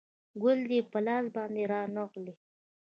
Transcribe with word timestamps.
ګل 0.41 0.59
دې 0.69 0.79
په 0.91 0.99
لاس 1.05 1.25
باندې 1.35 1.61
رانغلی 1.71 2.33